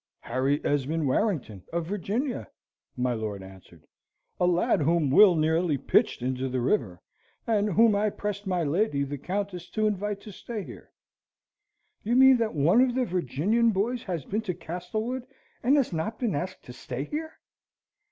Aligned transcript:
"Harry 0.21 0.59
Esmond 0.65 1.05
Warrington, 1.07 1.61
of 1.71 1.85
Virginia," 1.85 2.47
my 2.97 3.13
lord 3.13 3.43
answered: 3.43 3.85
"a 4.39 4.47
lad 4.47 4.81
whom 4.81 5.11
Will 5.11 5.35
nearly 5.35 5.77
pitched 5.77 6.23
into 6.23 6.49
the 6.49 6.59
river, 6.59 6.99
and 7.45 7.73
whom 7.73 7.93
I 7.95 8.09
pressed 8.09 8.47
my 8.47 8.63
lady 8.63 9.03
the 9.03 9.19
Countess 9.19 9.69
to 9.69 9.85
invite 9.85 10.19
to 10.21 10.31
stay 10.31 10.63
here." 10.63 10.89
"You 12.01 12.15
mean 12.15 12.37
that 12.37 12.55
one 12.55 12.81
of 12.81 12.95
the 12.95 13.05
Virginian 13.05 13.69
boys 13.69 14.01
has 14.05 14.25
been 14.25 14.41
to 14.41 14.55
Castlewood, 14.55 15.27
and 15.61 15.77
has 15.77 15.93
not 15.93 16.17
been 16.17 16.33
asked 16.33 16.63
to 16.63 16.73
stay 16.73 17.03
here?" 17.03 17.33